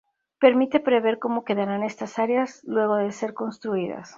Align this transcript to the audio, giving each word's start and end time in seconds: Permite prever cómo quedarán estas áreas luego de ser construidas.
Permite 0.39 0.79
prever 0.79 1.19
cómo 1.19 1.43
quedarán 1.45 1.83
estas 1.83 2.17
áreas 2.17 2.63
luego 2.63 2.95
de 2.95 3.11
ser 3.11 3.35
construidas. 3.35 4.09